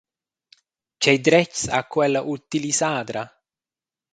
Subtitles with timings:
[0.97, 3.21] Tgei dretgs ha quella utilisadra?